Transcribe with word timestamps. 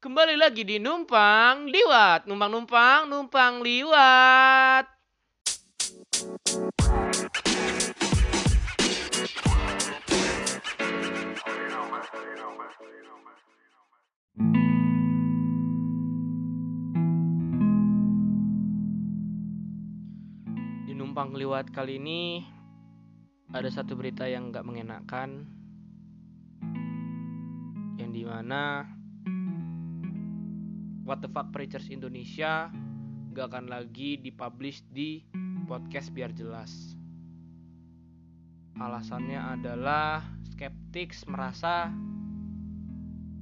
Kembali 0.00 0.32
lagi 0.32 0.64
di 0.64 0.80
Numpang 0.80 1.68
Liwat. 1.68 2.24
Numpang-numpang, 2.24 3.04
numpang 3.04 3.60
liwat. 3.60 4.88
Di 20.88 20.96
Numpang 20.96 21.36
Liwat 21.36 21.68
kali 21.76 22.00
ini 22.00 22.40
ada 23.52 23.68
satu 23.68 24.00
berita 24.00 24.24
yang 24.24 24.48
nggak 24.48 24.64
mengenakan 24.64 25.44
yang 28.00 28.16
di 28.16 28.24
mana 28.24 28.96
What 31.10 31.26
the 31.26 31.30
fuck 31.34 31.50
Preachers 31.50 31.90
Indonesia 31.90 32.70
gak 33.34 33.50
akan 33.50 33.66
lagi 33.66 34.14
dipublish 34.22 34.86
di 34.94 35.26
podcast 35.66 36.14
biar 36.14 36.30
jelas. 36.30 36.94
Alasannya 38.78 39.58
adalah 39.58 40.22
Skeptics 40.54 41.26
merasa 41.26 41.90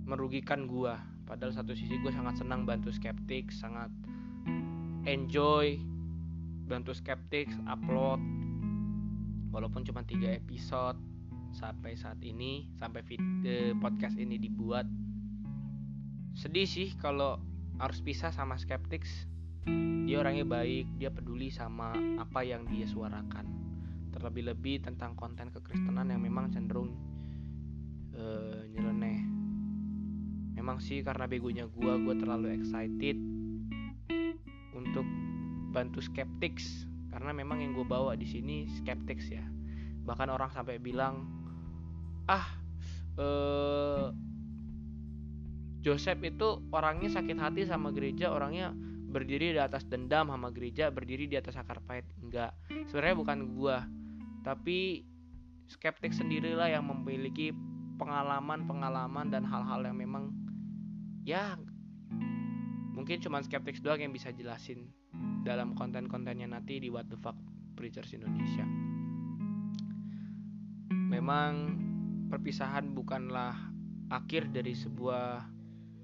merugikan 0.09 0.65
gua. 0.65 0.97
Padahal 1.29 1.53
satu 1.53 1.77
sisi 1.77 2.01
gue 2.01 2.09
sangat 2.09 2.41
senang 2.41 2.65
bantu 2.65 2.89
Skeptics, 2.89 3.61
sangat 3.61 3.93
enjoy 5.05 5.77
bantu 6.73 6.97
Skeptics 6.97 7.53
upload 7.69 8.25
walaupun 9.53 9.85
cuma 9.85 10.01
tiga 10.09 10.41
episode 10.41 10.97
sampai 11.53 12.01
saat 12.01 12.17
ini 12.25 12.73
sampai 12.81 13.05
vid, 13.05 13.21
eh, 13.45 13.77
podcast 13.77 14.17
ini 14.17 14.41
dibuat 14.41 14.89
sedih 16.33 16.65
sih 16.65 16.97
kalau 16.97 17.48
harus 17.79 17.99
pisah 18.03 18.35
sama 18.35 18.59
Skeptics. 18.59 19.27
Dia 20.09 20.19
orangnya 20.25 20.45
baik 20.49 20.99
dia 20.99 21.15
peduli 21.15 21.53
sama 21.53 21.95
apa 22.19 22.43
yang 22.43 22.67
dia 22.67 22.85
suarakan. 22.91 23.47
Terlebih-lebih 24.11 24.83
tentang 24.83 25.15
konten 25.15 25.55
kekristenan 25.55 26.11
yang 26.11 26.19
memang 26.19 26.51
cenderung 26.51 26.91
uh, 28.19 28.63
nyeleneh. 28.75 29.21
Memang 30.59 30.83
sih 30.83 31.07
karena 31.07 31.31
begonya 31.31 31.71
gua 31.71 32.01
gua 32.03 32.19
terlalu 32.19 32.59
excited 32.59 33.15
untuk 34.75 35.07
bantu 35.71 36.03
Skeptics. 36.03 36.89
Karena 37.09 37.33
memang 37.33 37.59
yang 37.65 37.73
gue 37.73 37.89
bawa 37.89 38.15
di 38.15 38.29
sini 38.29 38.69
Skeptics 38.69 39.33
ya. 39.33 39.43
Bahkan 40.05 40.29
orang 40.29 40.53
sampai 40.53 40.77
bilang 40.77 41.25
ah 42.29 42.47
eh 43.19 44.28
Joseph 45.83 46.21
itu 46.27 46.63
orangnya 46.75 47.09
sakit 47.09 47.39
hati 47.39 47.63
sama 47.65 47.95
gereja 47.95 48.35
orangnya 48.35 48.75
berdiri 49.09 49.57
di 49.57 49.61
atas 49.63 49.89
dendam 49.89 50.29
sama 50.29 50.53
gereja 50.53 50.93
berdiri 50.93 51.31
di 51.31 51.39
atas 51.39 51.57
akar 51.57 51.81
pahit 51.81 52.05
enggak. 52.21 52.53
Sebenarnya 52.91 53.17
bukan 53.17 53.39
gua 53.57 53.87
tapi 54.43 55.05
skeptik 55.69 56.17
sendirilah 56.17 56.73
yang 56.73 56.89
memiliki 56.89 57.53
pengalaman-pengalaman 58.01 59.29
dan 59.29 59.45
hal-hal 59.45 59.85
yang 59.85 59.99
memang 59.99 60.33
ya 61.27 61.59
mungkin 62.95 63.21
cuma 63.21 63.43
skeptik 63.45 63.77
doang 63.85 64.01
yang 64.01 64.15
bisa 64.15 64.33
jelasin 64.33 64.89
dalam 65.45 65.77
konten-kontennya 65.77 66.49
nanti 66.49 66.81
di 66.81 66.89
What 66.89 67.13
the 67.13 67.19
Fuck 67.21 67.37
Preachers 67.77 68.17
Indonesia. 68.17 68.65
Memang 70.91 71.53
perpisahan 72.29 72.93
bukanlah 72.93 73.57
akhir 74.09 74.53
dari 74.53 74.73
sebuah 74.73 75.58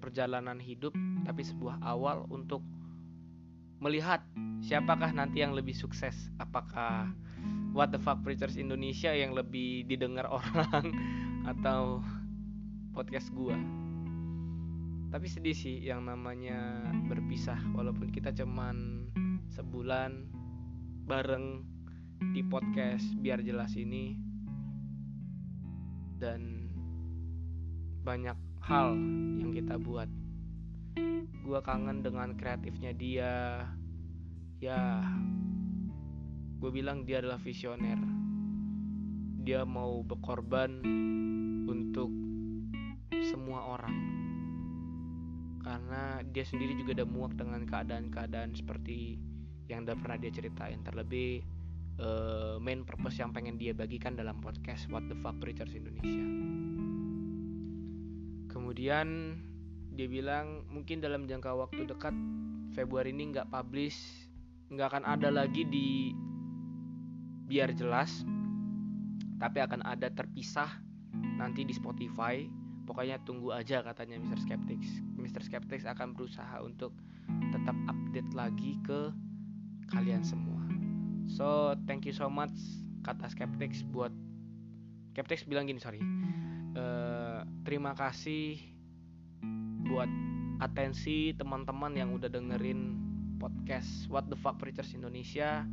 perjalanan 0.04 0.60
hidup 0.60 0.92
tapi 1.24 1.40
sebuah 1.40 1.80
awal 1.80 2.28
untuk 2.28 2.60
melihat 3.80 4.20
siapakah 4.60 5.08
nanti 5.16 5.40
yang 5.40 5.56
lebih 5.56 5.72
sukses. 5.72 6.28
Apakah 6.36 7.08
What 7.72 7.96
the 7.96 8.00
Fuck 8.00 8.20
Preachers 8.20 8.60
Indonesia 8.60 9.16
yang 9.16 9.32
lebih 9.32 9.88
didengar 9.88 10.28
orang 10.38 10.92
atau 11.48 12.04
podcast 12.92 13.32
gua? 13.32 13.56
Tapi 15.08 15.24
sedih 15.24 15.56
sih 15.56 15.80
yang 15.80 16.04
namanya 16.04 16.84
berpisah 17.08 17.56
walaupun 17.72 18.12
kita 18.12 18.28
cuman 18.36 19.08
sebulan 19.56 20.28
bareng 21.08 21.64
di 22.36 22.44
podcast 22.44 23.08
biar 23.24 23.40
jelas 23.40 23.72
ini. 23.72 24.20
Dan 26.20 26.68
banyak 28.04 28.36
hal 28.64 28.96
yang 29.40 29.52
kita 29.52 29.76
buat. 29.76 30.08
Gua 31.44 31.60
kangen 31.60 32.00
dengan 32.00 32.32
kreatifnya 32.32 32.96
dia. 32.96 33.32
Ya 34.64 35.04
gue 36.56 36.70
bilang 36.72 37.04
dia 37.04 37.20
adalah 37.20 37.36
visioner. 37.36 38.00
Dia 39.44 39.68
mau 39.68 40.00
berkorban 40.00 40.80
untuk 41.68 42.08
semua 43.28 43.68
orang. 43.76 43.96
Karena 45.60 46.24
dia 46.24 46.44
sendiri 46.48 46.72
juga 46.80 47.04
udah 47.04 47.08
muak 47.08 47.32
dengan 47.36 47.68
keadaan-keadaan 47.68 48.56
seperti 48.56 49.20
yang 49.68 49.84
udah 49.84 49.96
pernah 50.00 50.16
dia 50.16 50.32
ceritain. 50.32 50.80
Terlebih 50.80 51.44
uh, 52.00 52.56
main 52.64 52.88
purpose 52.88 53.20
yang 53.20 53.36
pengen 53.36 53.60
dia 53.60 53.76
bagikan 53.76 54.16
dalam 54.16 54.40
podcast 54.40 54.88
What 54.88 55.04
the 55.12 55.16
Fuck 55.20 55.36
Preachers 55.44 55.76
Indonesia 55.76 56.63
kemudian 58.74 59.38
dia 59.94 60.10
bilang 60.10 60.66
mungkin 60.66 60.98
dalam 60.98 61.30
jangka 61.30 61.54
waktu 61.54 61.86
dekat 61.86 62.10
Februari 62.74 63.14
ini 63.14 63.30
nggak 63.30 63.46
publish 63.46 63.94
nggak 64.66 64.90
akan 64.90 65.04
ada 65.06 65.30
lagi 65.30 65.62
di 65.62 66.10
biar 67.46 67.70
jelas 67.70 68.26
tapi 69.38 69.62
akan 69.62 69.78
ada 69.86 70.10
terpisah 70.10 70.66
nanti 71.38 71.62
di 71.62 71.70
Spotify 71.70 72.50
pokoknya 72.82 73.22
tunggu 73.22 73.54
aja 73.54 73.78
katanya 73.86 74.18
Mr. 74.18 74.42
Skeptics 74.42 74.90
Mr. 75.22 75.46
Skeptics 75.46 75.86
akan 75.86 76.10
berusaha 76.10 76.58
untuk 76.58 76.98
tetap 77.54 77.78
update 77.86 78.34
lagi 78.34 78.74
ke 78.82 79.14
kalian 79.94 80.26
semua 80.26 80.66
so 81.30 81.78
thank 81.86 82.02
you 82.02 82.10
so 82.10 82.26
much 82.26 82.58
kata 83.06 83.30
Skeptics 83.30 83.86
buat 83.86 84.10
Skeptics 85.14 85.46
bilang 85.46 85.70
gini 85.70 85.78
sorry 85.78 86.02
uh, 86.74 87.42
terima 87.62 87.94
kasih 87.94 88.58
buat 89.86 90.10
atensi 90.62 91.34
teman-teman 91.34 91.94
yang 91.94 92.14
udah 92.14 92.30
dengerin 92.30 92.98
podcast 93.38 94.06
What 94.10 94.30
the 94.30 94.38
Fuck 94.38 94.62
Preachers 94.62 94.94
Indonesia 94.94 95.66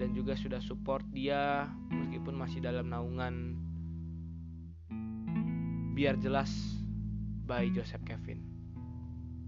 dan 0.00 0.16
juga 0.16 0.32
sudah 0.32 0.62
support 0.64 1.04
dia 1.12 1.68
meskipun 1.92 2.32
masih 2.32 2.64
dalam 2.64 2.88
naungan 2.88 3.58
biar 5.92 6.16
jelas 6.16 6.48
by 7.44 7.68
Joseph 7.76 8.00
Kevin. 8.08 8.40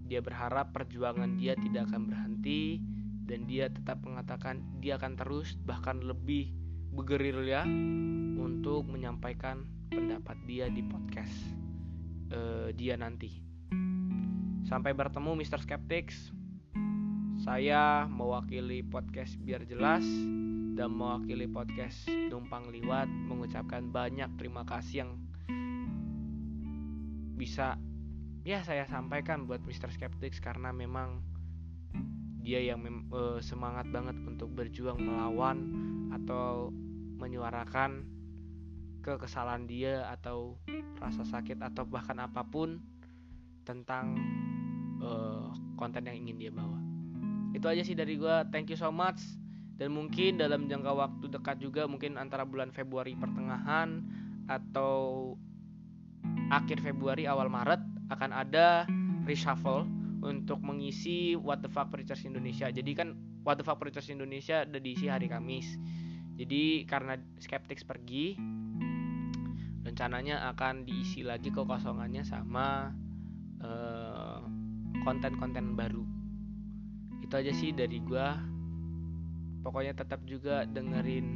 Dia 0.05 0.21
berharap 0.21 0.75
perjuangan 0.75 1.39
dia 1.41 1.57
tidak 1.57 1.89
akan 1.89 2.05
berhenti 2.05 2.77
dan 3.25 3.49
dia 3.49 3.71
tetap 3.71 4.03
mengatakan 4.05 4.61
dia 4.77 5.01
akan 5.01 5.17
terus 5.17 5.57
bahkan 5.65 6.03
lebih 6.03 6.53
bergerilya 6.93 7.65
untuk 8.37 8.85
menyampaikan 8.85 9.72
pendapat 9.93 10.37
dia 10.49 10.65
di 10.73 10.81
podcast 10.81 11.33
uh, 12.33 12.73
dia 12.73 12.97
nanti. 12.97 13.29
Sampai 14.65 14.97
bertemu 14.97 15.37
Mr. 15.37 15.61
Skeptics. 15.61 16.33
Saya 17.45 18.09
mewakili 18.09 18.81
podcast 18.81 19.37
biar 19.37 19.69
jelas 19.69 20.01
dan 20.73 20.89
mewakili 20.97 21.45
podcast 21.45 22.09
Numpang 22.09 22.73
Liwat 22.73 23.05
mengucapkan 23.05 23.93
banyak 23.93 24.31
terima 24.41 24.65
kasih 24.65 25.05
yang 25.05 25.11
bisa 27.37 27.77
ya 28.47 28.63
saya 28.65 28.87
sampaikan 28.89 29.45
buat 29.45 29.61
Mr. 29.61 29.93
Skeptics 29.93 30.39
karena 30.41 30.73
memang 30.73 31.21
dia 32.41 32.59
yang 32.63 32.81
mem 32.81 33.07
uh, 33.11 33.39
semangat 33.43 33.87
banget 33.91 34.15
untuk 34.23 34.51
berjuang 34.55 34.99
melawan 34.99 35.57
atau 36.15 36.71
menyuarakan 37.19 38.12
kekesalan 39.03 39.67
dia 39.67 40.07
atau 40.07 40.55
rasa 40.97 41.27
sakit 41.27 41.59
atau 41.59 41.83
bahkan 41.83 42.15
apa 42.23 42.47
pun 42.47 42.79
tentang 43.67 44.15
uh, 45.03 45.51
konten 45.75 46.07
yang 46.07 46.23
ingin 46.23 46.35
dia 46.39 46.51
bawa. 46.55 46.79
Itu 47.51 47.67
aja 47.67 47.83
sih 47.83 47.93
dari 47.93 48.15
gue. 48.15 48.35
Thank 48.49 48.71
you 48.71 48.79
so 48.79 48.89
much. 48.89 49.19
Dan 49.75 49.93
mungkin 49.93 50.39
dalam 50.39 50.71
jangka 50.71 50.91
waktu 50.95 51.25
dekat 51.27 51.59
juga 51.59 51.85
mungkin 51.89 52.15
antara 52.15 52.47
bulan 52.47 52.71
Februari 52.71 53.17
pertengahan 53.19 54.01
atau 54.47 55.33
akhir 56.53 56.79
Februari 56.79 57.27
awal 57.27 57.51
Maret 57.51 57.81
akan 58.13 58.31
ada 58.31 58.87
reshuffle 59.27 59.87
untuk 60.23 60.63
mengisi 60.63 61.35
What 61.35 61.65
the 61.65 61.71
Fuck 61.71 61.91
Preachers 61.91 62.23
Indonesia. 62.23 62.71
Jadi 62.71 62.91
kan 62.95 63.17
What 63.43 63.59
the 63.59 63.65
Fuck 63.67 63.83
Preachers 63.83 64.07
Indonesia 64.07 64.63
udah 64.63 64.81
diisi 64.81 65.11
hari 65.11 65.27
Kamis. 65.27 65.75
Jadi 66.39 66.87
karena 66.87 67.19
Skeptics 67.37 67.85
pergi, 67.85 68.39
rencananya 69.93 70.49
akan 70.57 70.89
diisi 70.89 71.21
lagi 71.21 71.53
kekosongannya 71.53 72.25
sama 72.25 72.89
uh, 73.61 74.41
konten-konten 75.05 75.77
baru. 75.77 76.01
Itu 77.21 77.37
aja 77.37 77.53
sih 77.53 77.77
dari 77.77 78.01
gue 78.01 78.27
pokoknya 79.61 79.93
tetap 79.93 80.25
juga 80.25 80.65
dengerin 80.65 81.29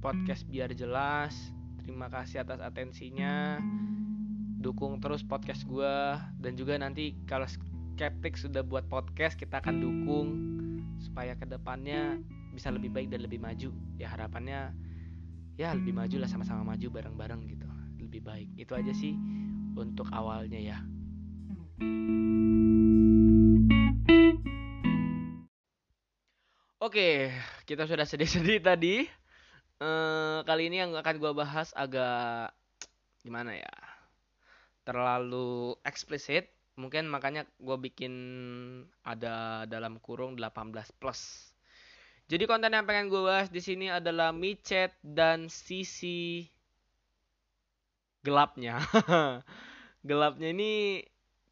podcast 0.00 0.48
biar 0.48 0.72
jelas. 0.72 1.36
Terima 1.84 2.08
kasih 2.08 2.48
atas 2.48 2.64
atensinya. 2.64 3.60
Dukung 4.56 4.96
terus 5.04 5.20
podcast 5.20 5.68
gue 5.68 5.96
dan 6.40 6.56
juga 6.56 6.80
nanti 6.80 7.20
kalau 7.28 7.44
Skeptik 7.44 8.40
sudah 8.40 8.64
buat 8.64 8.88
podcast 8.88 9.36
kita 9.36 9.60
akan 9.60 9.76
dukung 9.76 10.28
supaya 10.96 11.36
ke 11.36 11.44
depannya 11.44 12.16
bisa 12.56 12.72
lebih 12.72 12.88
baik 12.88 13.12
dan 13.12 13.28
lebih 13.28 13.44
maju. 13.44 13.76
Ya 14.00 14.08
harapannya 14.08 14.87
ya 15.58 15.74
lebih 15.74 15.90
maju 15.90 16.22
lah 16.22 16.30
sama-sama 16.30 16.62
maju 16.62 16.86
bareng-bareng 16.86 17.42
gitu 17.50 17.66
lebih 17.98 18.22
baik 18.22 18.48
itu 18.54 18.72
aja 18.78 18.94
sih 18.94 19.18
untuk 19.74 20.06
awalnya 20.14 20.62
ya 20.62 20.78
Oke, 26.78 27.34
kita 27.68 27.84
sudah 27.84 28.06
sedih-sedih 28.06 28.62
tadi. 28.70 29.04
Uh, 29.82 30.40
kali 30.46 30.70
ini 30.72 30.80
yang 30.80 30.94
akan 30.96 31.20
gue 31.20 31.32
bahas 31.36 31.74
agak 31.76 32.54
gimana 33.20 33.58
ya? 33.58 33.74
Terlalu 34.86 35.76
eksplisit. 35.84 36.48
Mungkin 36.78 37.10
makanya 37.10 37.44
gue 37.60 37.76
bikin 37.76 38.14
ada 39.04 39.66
dalam 39.68 40.00
kurung 40.00 40.38
18 40.38 40.72
plus. 40.96 41.52
Jadi 42.28 42.44
konten 42.44 42.76
yang 42.76 42.84
pengen 42.84 43.08
gue 43.08 43.24
bahas 43.24 43.48
di 43.48 43.64
sini 43.64 43.88
adalah 43.88 44.36
micet 44.36 44.92
dan 45.00 45.48
sisi 45.48 46.44
gelapnya. 48.20 48.84
gelapnya 50.08 50.52
ini 50.52 51.00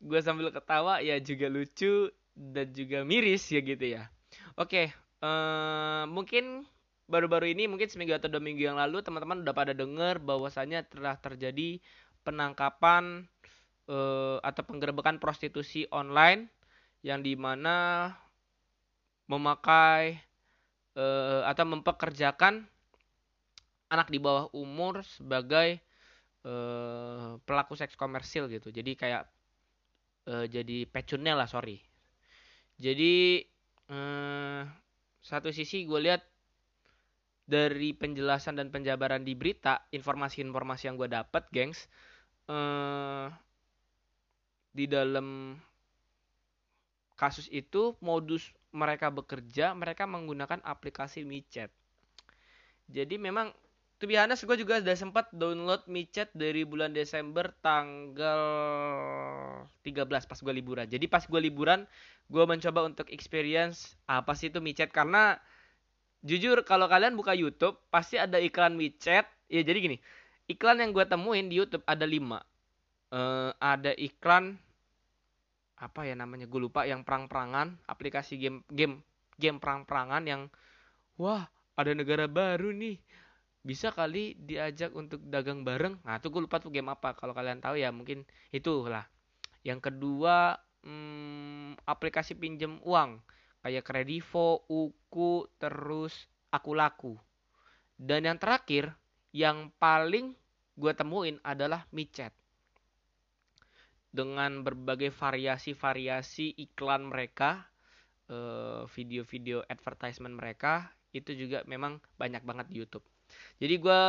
gue 0.05 0.21
sambil 0.21 0.53
ketawa 0.53 1.01
ya 1.01 1.17
juga 1.17 1.49
lucu 1.49 2.13
dan 2.37 2.69
juga 2.77 3.09
miris 3.09 3.49
ya 3.49 3.65
gitu 3.65 3.97
ya. 3.97 4.13
Oke, 4.61 4.93
uh, 5.25 6.05
mungkin 6.13 6.69
baru-baru 7.09 7.57
ini 7.57 7.65
mungkin 7.73 7.89
seminggu 7.89 8.13
atau 8.13 8.29
dua 8.29 8.45
minggu 8.45 8.69
yang 8.69 8.77
lalu 8.77 9.01
teman-teman 9.01 9.41
udah 9.49 9.57
pada 9.57 9.73
dengar 9.73 10.21
bahwasanya 10.21 10.85
telah 10.85 11.17
terjadi 11.17 11.81
penangkapan 12.21 13.25
uh, 13.89 14.43
atau 14.45 14.63
penggerbekan 14.67 15.17
prostitusi 15.23 15.89
online 15.89 16.53
yang 17.01 17.25
di 17.25 17.33
mana 17.33 18.13
memakai 19.31 20.26
uh, 20.97 21.45
atau 21.47 21.65
mempekerjakan 21.69 22.65
anak 23.93 24.09
di 24.11 24.19
bawah 24.19 24.51
umur 24.51 25.07
sebagai 25.07 25.79
uh, 26.43 27.39
pelaku 27.47 27.79
seks 27.79 27.95
komersil 27.95 28.51
gitu. 28.51 28.75
Jadi 28.75 28.99
kayak 28.99 29.29
uh, 30.27 30.45
jadi 30.49 30.89
pecunnya 30.91 31.39
lah 31.39 31.47
sorry. 31.47 31.79
Jadi 32.77 33.45
uh, 33.93 34.67
satu 35.23 35.55
sisi 35.55 35.87
gue 35.87 36.01
lihat 36.03 36.23
dari 37.47 37.95
penjelasan 37.95 38.59
dan 38.59 38.75
penjabaran 38.75 39.23
di 39.23 39.39
berita 39.39 39.87
informasi-informasi 39.95 40.91
yang 40.91 40.99
gue 40.99 41.07
dapat 41.07 41.47
gengs 41.55 41.87
uh, 42.51 43.31
di 44.75 44.91
dalam 44.91 45.55
kasus 47.17 47.49
itu 47.49 47.97
modus 48.05 48.53
mereka 48.77 49.09
bekerja 49.09 49.73
mereka 49.73 50.05
menggunakan 50.05 50.61
aplikasi 50.61 51.25
micet. 51.25 51.73
Jadi 52.93 53.17
memang 53.17 53.51
tuh 53.97 54.13
biasa 54.13 54.45
gue 54.45 54.61
juga 54.61 54.85
sudah 54.85 54.97
sempat 54.97 55.33
download 55.33 55.89
micet 55.89 56.29
dari 56.37 56.69
bulan 56.69 56.93
Desember 56.93 57.49
tanggal 57.65 58.43
13 59.81 60.29
pas 60.29 60.39
gue 60.39 60.53
liburan. 60.53 60.85
Jadi 60.85 61.09
pas 61.09 61.25
gue 61.25 61.41
liburan 61.41 61.89
gue 62.29 62.45
mencoba 62.45 62.85
untuk 62.85 63.09
experience 63.09 63.97
apa 64.05 64.37
sih 64.37 64.53
itu 64.53 64.61
micet. 64.61 64.93
Karena 64.93 65.41
jujur 66.21 66.61
kalau 66.69 66.85
kalian 66.87 67.17
buka 67.17 67.33
YouTube 67.33 67.81
pasti 67.89 68.21
ada 68.21 68.37
iklan 68.37 68.77
micet. 68.77 69.25
Ya 69.49 69.65
jadi 69.65 69.81
gini 69.81 69.99
iklan 70.47 70.79
yang 70.79 70.95
gue 70.95 71.05
temuin 71.09 71.49
di 71.49 71.59
YouTube 71.59 71.83
ada 71.89 72.05
lima. 72.07 72.45
Uh, 73.07 73.55
ada 73.63 73.95
iklan 73.95 74.59
apa 75.77 76.09
ya 76.09 76.17
namanya 76.17 76.49
gue 76.49 76.61
lupa 76.61 76.89
yang 76.89 77.05
perang-perangan 77.05 77.77
aplikasi 77.85 78.41
game 78.41 78.65
game 78.73 79.05
game 79.37 79.61
perang-perangan 79.61 80.25
yang 80.25 80.43
wah 81.21 81.45
ada 81.77 81.93
negara 81.93 82.25
baru 82.27 82.73
nih. 82.73 82.97
Bisa 83.67 83.91
kali 83.91 84.39
diajak 84.39 84.95
untuk 84.95 85.21
dagang 85.27 85.67
bareng? 85.67 85.99
Nah 86.07 86.23
tuh 86.23 86.31
gue 86.33 86.47
lupa 86.47 86.63
tuh 86.63 86.73
game 86.73 86.89
apa. 86.89 87.13
Kalau 87.19 87.35
kalian 87.35 87.61
tahu 87.61 87.77
ya 87.77 87.91
mungkin 87.93 88.25
itu 88.55 88.87
lah 88.87 89.05
yang 89.67 89.83
kedua 89.83 90.55
hmm, 90.87 91.83
aplikasi 91.85 92.39
pinjam 92.39 92.79
uang. 92.87 93.19
Kayak 93.67 93.83
Kredivo, 93.83 94.63
Uku, 94.71 95.51
terus 95.59 96.31
Aku 96.55 96.79
Laku. 96.79 97.19
Dan 97.99 98.31
yang 98.31 98.39
terakhir, 98.39 98.95
yang 99.35 99.75
paling 99.83 100.39
gue 100.79 100.93
temuin 100.95 101.43
adalah 101.43 101.83
micet. 101.91 102.31
Dengan 104.11 104.65
berbagai 104.65 105.13
variasi-variasi 105.13 106.57
iklan 106.57 107.11
mereka, 107.13 107.69
eh, 108.33 108.83
video-video 108.91 109.65
advertisement 109.69 110.37
mereka, 110.37 110.93
itu 111.13 111.33
juga 111.37 111.65
memang 111.69 112.01
banyak 112.21 112.43
banget 112.45 112.67
di 112.73 112.83
YouTube. 112.85 113.05
Jadi 113.61 113.75
gue 113.81 114.03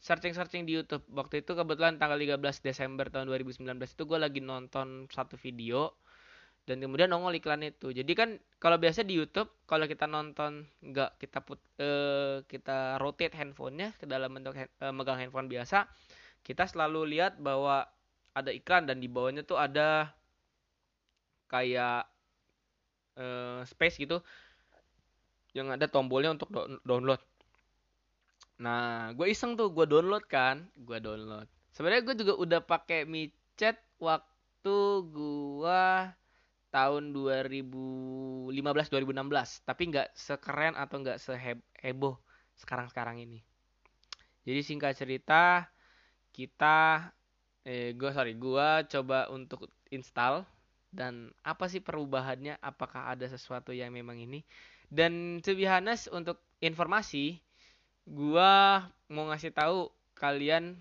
searching-searching 0.00 0.68
di 0.68 0.76
YouTube. 0.78 1.04
Waktu 1.12 1.42
itu 1.42 1.56
kebetulan 1.56 1.96
tanggal 1.96 2.18
13 2.18 2.60
Desember 2.60 3.08
tahun 3.08 3.30
2019 3.30 3.64
itu 3.94 4.02
gue 4.04 4.18
lagi 4.20 4.40
nonton 4.44 5.08
satu 5.08 5.34
video 5.40 5.96
dan 6.64 6.80
kemudian 6.80 7.12
nongol 7.12 7.36
iklan 7.36 7.60
itu 7.60 7.92
jadi 7.92 8.12
kan 8.16 8.40
kalau 8.56 8.80
biasa 8.80 9.04
di 9.04 9.20
YouTube 9.20 9.52
kalau 9.68 9.84
kita 9.84 10.08
nonton 10.08 10.64
nggak 10.80 11.20
kita 11.20 11.44
put 11.44 11.60
uh, 11.76 12.40
kita 12.48 12.96
rotate 12.96 13.36
handphonenya 13.36 13.92
ke 14.00 14.08
dalam 14.08 14.32
bentuk 14.32 14.56
hand, 14.56 14.72
uh, 14.80 14.88
megang 14.88 15.20
handphone 15.20 15.52
biasa 15.52 15.84
kita 16.40 16.64
selalu 16.64 17.16
lihat 17.16 17.36
bahwa 17.36 17.84
ada 18.34 18.50
iklan 18.50 18.90
dan 18.90 18.98
di 18.98 19.06
bawahnya 19.06 19.46
tuh 19.46 19.56
ada 19.56 20.10
kayak 21.46 22.10
uh, 23.14 23.62
space 23.62 24.02
gitu. 24.02 24.18
Yang 25.54 25.78
ada 25.78 25.86
tombolnya 25.86 26.34
untuk 26.34 26.50
do 26.50 26.66
download. 26.82 27.22
Nah 28.58 29.14
gue 29.14 29.30
iseng 29.30 29.54
tuh 29.54 29.70
gue 29.70 29.86
download 29.86 30.26
kan? 30.26 30.66
Gue 30.74 30.98
download. 30.98 31.46
Sebenarnya 31.70 32.02
gue 32.02 32.16
juga 32.26 32.34
udah 32.34 32.60
pakai 32.62 33.06
micet 33.06 33.78
waktu 34.02 34.78
gue 35.14 35.82
tahun 36.74 37.14
2015 37.14 38.50
2016 38.50 39.62
tapi 39.62 39.82
nggak 39.94 40.10
sekeren 40.10 40.74
atau 40.74 41.06
nggak 41.06 41.22
seheboh 41.22 42.18
sekarang 42.58 42.90
sekarang 42.90 43.22
ini. 43.22 43.46
Jadi 44.42 44.60
singkat 44.66 44.98
cerita 44.98 45.70
kita 46.34 47.14
eh 47.64 47.96
gue 47.96 48.10
sorry 48.12 48.36
gue 48.36 48.68
coba 48.88 49.32
untuk 49.32 49.68
install. 49.88 50.44
Dan 50.94 51.34
apa 51.42 51.66
sih 51.66 51.82
perubahannya? 51.82 52.62
Apakah 52.62 53.10
ada 53.10 53.26
sesuatu 53.26 53.74
yang 53.74 53.90
memang 53.90 54.14
ini? 54.14 54.46
Dan 54.86 55.42
to 55.42 55.58
be 55.58 55.66
untuk 56.14 56.38
informasi 56.62 57.42
gue 58.04 58.52
mau 59.10 59.24
ngasih 59.32 59.50
tahu 59.50 59.88
kalian 60.14 60.76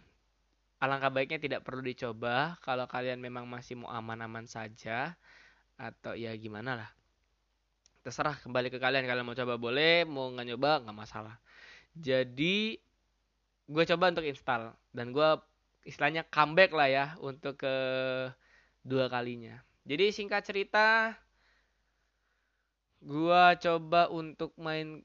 alangkah 0.83 1.09
baiknya 1.09 1.39
tidak 1.41 1.61
perlu 1.65 1.81
dicoba. 1.81 2.59
Kalau 2.61 2.85
kalian 2.85 3.17
memang 3.23 3.49
masih 3.49 3.79
mau 3.79 3.89
aman-aman 3.89 4.45
saja 4.45 5.15
atau 5.79 6.13
ya 6.13 6.35
gimana 6.37 6.77
lah. 6.77 6.89
Terserah 8.03 8.37
kembali 8.43 8.69
ke 8.69 8.77
kalian. 8.77 9.07
Kalian 9.07 9.25
mau 9.25 9.33
coba 9.33 9.55
boleh 9.57 10.03
mau 10.03 10.29
nggak 10.29 10.45
nyoba 10.53 10.83
nggak 10.85 10.97
masalah. 10.97 11.39
Jadi 11.95 12.77
gue 13.65 13.83
coba 13.95 14.11
untuk 14.11 14.27
install. 14.27 14.75
Dan 14.91 15.09
gue 15.09 15.29
istilahnya 15.83 16.23
comeback 16.27 16.71
lah 16.71 16.89
ya 16.89 17.05
untuk 17.19 17.59
ke 17.59 17.75
dua 18.83 19.07
kalinya. 19.07 19.59
Jadi 19.83 20.15
singkat 20.15 20.47
cerita 20.47 21.11
gue 23.03 23.43
coba 23.59 24.07
untuk 24.07 24.55
main 24.55 25.03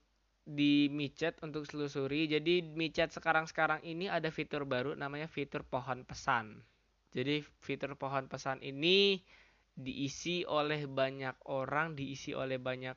di 0.48 0.88
micet 0.88 1.36
untuk 1.42 1.66
selusuri. 1.66 2.30
Jadi 2.30 2.62
micet 2.62 3.10
sekarang-sekarang 3.10 3.82
ini 3.84 4.06
ada 4.06 4.30
fitur 4.30 4.64
baru 4.64 4.94
namanya 4.94 5.26
fitur 5.26 5.66
pohon 5.66 6.06
pesan. 6.06 6.62
Jadi 7.12 7.42
fitur 7.60 7.98
pohon 7.98 8.30
pesan 8.30 8.62
ini 8.62 9.20
diisi 9.78 10.42
oleh 10.46 10.86
banyak 10.86 11.36
orang, 11.50 11.94
diisi 11.98 12.34
oleh 12.34 12.58
banyak 12.58 12.96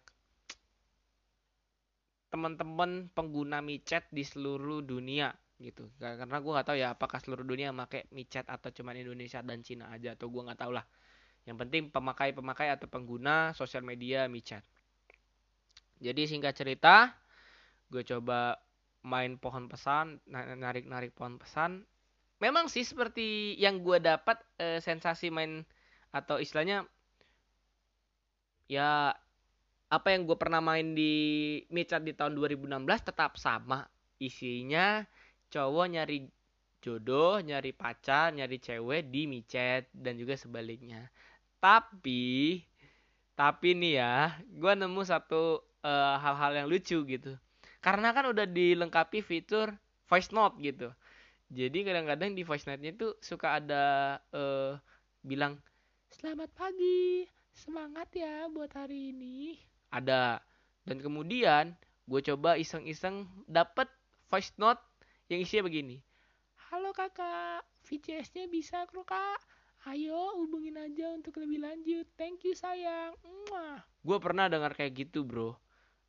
teman-teman 2.31 3.11
pengguna 3.11 3.59
micet 3.59 4.07
di 4.07 4.23
seluruh 4.23 4.79
dunia 4.79 5.35
gitu. 5.61 5.87
Karena 6.01 6.37
gue 6.41 6.51
nggak 6.51 6.67
tahu 6.67 6.77
ya 6.77 6.97
apakah 6.97 7.21
seluruh 7.21 7.45
dunia 7.45 7.69
pakai 7.71 8.09
micet 8.11 8.45
atau 8.49 8.73
cuma 8.73 8.97
Indonesia 8.97 9.39
dan 9.45 9.61
Cina 9.61 9.93
aja 9.93 10.17
atau 10.17 10.27
gue 10.27 10.41
nggak 10.41 10.59
tahu 10.59 10.73
lah. 10.73 10.85
Yang 11.45 11.57
penting 11.65 11.83
pemakai-pemakai 11.93 12.73
atau 12.73 12.89
pengguna 12.89 13.53
sosial 13.53 13.85
media 13.85 14.25
micet. 14.25 14.61
Jadi 16.01 16.25
singkat 16.25 16.57
cerita, 16.57 17.13
gue 17.93 18.01
coba 18.01 18.57
main 19.05 19.37
pohon 19.37 19.69
pesan, 19.69 20.21
narik-narik 20.29 21.13
pohon 21.13 21.37
pesan. 21.37 21.85
Memang 22.41 22.69
sih 22.69 22.81
seperti 22.81 23.53
yang 23.61 23.85
gue 23.85 24.01
dapat 24.01 24.41
eh, 24.57 24.81
sensasi 24.81 25.29
main 25.29 25.61
atau 26.09 26.41
istilahnya 26.41 26.89
ya 28.65 29.13
apa 29.91 30.07
yang 30.15 30.23
gue 30.23 30.37
pernah 30.39 30.63
main 30.63 30.95
di 30.95 31.13
michat 31.67 31.99
di 32.01 32.15
tahun 32.15 32.39
2016 32.39 32.71
tetap 33.03 33.35
sama 33.35 33.83
isinya 34.23 35.03
cowok 35.51 35.85
nyari 35.91 36.17
jodoh 36.81 37.37
nyari 37.37 37.71
pacar 37.77 38.33
nyari 38.33 38.57
cewek 38.57 39.13
di 39.13 39.29
micet 39.29 39.85
dan 39.93 40.17
juga 40.17 40.33
sebaliknya. 40.39 41.11
Tapi 41.61 42.57
tapi 43.37 43.69
nih 43.77 43.93
ya 44.01 44.15
gue 44.49 44.73
nemu 44.73 45.01
satu 45.05 45.61
eh, 45.85 46.15
hal-hal 46.17 46.51
uh, 46.55 46.57
yang 46.63 46.67
lucu 46.71 47.03
gitu. 47.05 47.37
Karena 47.81 48.13
kan 48.15 48.29
udah 48.29 48.49
dilengkapi 48.49 49.21
fitur 49.21 49.75
voice 50.09 50.33
note 50.33 50.57
gitu. 50.63 50.89
Jadi 51.51 51.83
kadang-kadang 51.83 52.31
di 52.31 52.47
voice 52.47 52.63
note-nya 52.63 52.95
tuh 52.95 53.19
suka 53.19 53.59
ada 53.59 53.83
uh, 54.31 54.79
bilang 55.19 55.59
selamat 56.15 56.47
pagi 56.55 57.27
semangat 57.51 58.07
ya 58.15 58.47
buat 58.47 58.71
hari 58.71 59.11
ini. 59.11 59.59
Ada. 59.91 60.39
Dan 60.87 61.03
kemudian 61.03 61.75
gue 62.07 62.21
coba 62.23 62.55
iseng-iseng 62.55 63.27
dapet 63.51 63.91
voice 64.31 64.55
note 64.55 64.79
yang 65.31 65.47
isinya 65.47 65.71
begini. 65.71 66.03
Halo 66.67 66.91
kakak. 66.91 67.63
VCS-nya 67.87 68.51
bisa 68.51 68.83
kok 68.83 69.07
kak. 69.07 69.39
Ayo 69.87 70.37
hubungin 70.37 70.77
aja 70.77 71.09
untuk 71.15 71.39
lebih 71.39 71.63
lanjut. 71.63 72.05
Thank 72.19 72.45
you 72.45 72.53
sayang. 72.53 73.15
Gue 74.03 74.17
pernah 74.19 74.51
dengar 74.51 74.75
kayak 74.75 75.07
gitu 75.07 75.23
bro. 75.23 75.55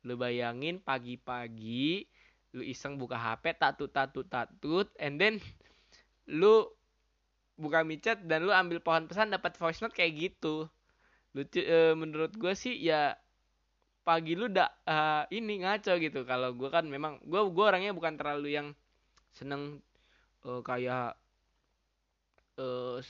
Lu 0.03 0.19
bayangin 0.19 0.83
pagi-pagi 0.83 2.05
lu 2.53 2.61
iseng 2.61 3.01
buka 3.01 3.17
HP 3.17 3.57
tatut 3.57 3.89
tatut 3.89 4.29
tatut 4.29 4.85
and 5.01 5.17
then 5.17 5.41
lu 6.29 6.69
buka 7.57 7.81
micet 7.81 8.21
dan 8.29 8.45
lu 8.45 8.53
ambil 8.53 8.77
pohon 8.77 9.09
pesan 9.09 9.33
dapat 9.33 9.57
voice 9.57 9.81
note 9.81 9.97
kayak 9.97 10.13
gitu. 10.29 10.69
Lucu 11.33 11.65
e, 11.65 11.97
menurut 11.97 12.29
gue 12.37 12.53
sih 12.53 12.77
ya 12.77 13.17
pagi 14.05 14.35
lu 14.37 14.51
dak 14.51 14.83
uh, 14.85 15.25
ini 15.33 15.63
ngaco 15.63 15.97
gitu. 15.97 16.27
Kalau 16.27 16.53
gue 16.53 16.69
kan 16.69 16.85
memang 16.85 17.23
gue 17.25 17.41
gue 17.41 17.65
orangnya 17.65 17.95
bukan 17.95 18.19
terlalu 18.19 18.53
yang 18.53 18.67
seneng 19.33 19.81
uh, 20.45 20.61
kayak 20.61 21.17
uh, 22.57 23.01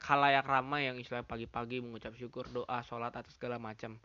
kalayak 0.00 0.44
ramai 0.44 0.88
yang 0.88 0.96
istilah 1.00 1.24
pagi-pagi 1.24 1.80
mengucap 1.80 2.12
syukur 2.16 2.48
doa 2.52 2.84
sholat 2.84 3.12
atau 3.12 3.32
segala 3.32 3.56
macam 3.56 3.96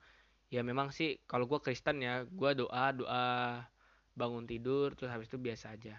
ya 0.51 0.63
memang 0.63 0.91
sih 0.91 1.19
kalau 1.27 1.47
gue 1.47 1.59
Kristen 1.63 2.03
ya 2.03 2.27
gue 2.27 2.51
doa 2.55 2.91
doa 2.91 3.25
bangun 4.15 4.43
tidur 4.43 4.91
terus 4.95 5.11
habis 5.11 5.31
itu 5.31 5.39
biasa 5.39 5.75
aja. 5.75 5.95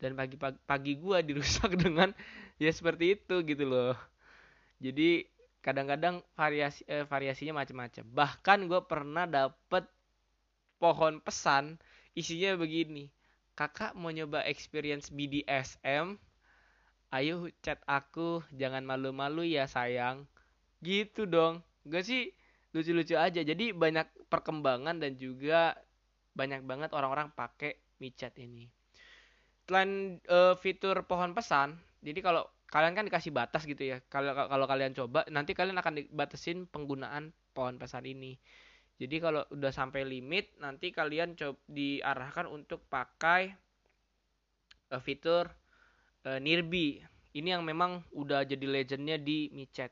Dan 0.00 0.16
pagi 0.16 0.40
pagi, 0.40 0.56
pagi 0.64 0.92
gue 0.96 1.18
dirusak 1.20 1.76
dengan 1.84 2.12
ya 2.56 2.72
seperti 2.72 3.20
itu 3.20 3.44
gitu 3.44 3.64
loh. 3.68 3.92
Jadi 4.80 5.28
kadang-kadang 5.60 6.24
variasi 6.32 6.88
eh, 6.88 7.04
variasinya 7.04 7.60
macam-macam 7.60 8.04
bahkan 8.16 8.58
gue 8.64 8.80
pernah 8.88 9.28
dapet 9.28 9.84
pohon 10.80 11.20
pesan 11.20 11.76
isinya 12.16 12.56
begini 12.56 13.12
kakak 13.60 13.92
mau 13.92 14.08
nyoba 14.08 14.40
experience 14.48 15.12
BDSM 15.12 16.16
ayo 17.12 17.52
chat 17.60 17.76
aku 17.84 18.40
jangan 18.56 18.80
malu-malu 18.88 19.44
ya 19.44 19.68
sayang. 19.68 20.24
Gitu 20.80 21.28
dong. 21.28 21.60
Gue 21.84 22.00
sih? 22.00 22.32
Lucu-lucu 22.72 23.20
aja. 23.20 23.44
Jadi 23.44 23.76
banyak 23.76 24.32
perkembangan 24.32 24.96
dan 24.96 25.12
juga 25.20 25.76
banyak 26.32 26.64
banget 26.64 26.96
orang-orang 26.96 27.28
pakai 27.36 27.76
michat 28.00 28.32
ini. 28.40 28.70
Selain 29.68 30.16
uh, 30.32 30.56
fitur 30.56 31.04
pohon 31.04 31.36
pesan 31.36 31.76
jadi 32.00 32.24
kalau 32.24 32.48
kalian 32.72 32.96
kan 32.96 33.04
dikasih 33.04 33.34
batas 33.34 33.68
gitu 33.68 33.82
ya. 33.84 34.00
Kalau 34.08 34.32
kalau 34.32 34.64
kalian 34.64 34.96
coba 34.96 35.28
nanti 35.28 35.52
kalian 35.52 35.76
akan 35.76 36.00
dibatasin 36.00 36.64
penggunaan 36.64 37.36
pohon 37.52 37.76
pesan 37.76 38.08
ini 38.08 38.40
jadi 39.00 39.16
kalau 39.16 39.42
udah 39.48 39.72
sampai 39.72 40.04
limit 40.04 40.52
nanti 40.60 40.92
kalian 40.92 41.32
coba 41.32 41.56
diarahkan 41.72 42.46
untuk 42.52 42.84
pakai 42.92 43.56
uh, 44.92 45.00
fitur 45.00 45.48
uh, 46.28 46.36
Nirbi 46.36 47.00
ini 47.32 47.48
yang 47.48 47.64
memang 47.64 48.04
udah 48.12 48.44
jadi 48.44 48.66
legendnya 48.68 49.16
di 49.16 49.48
michat 49.56 49.88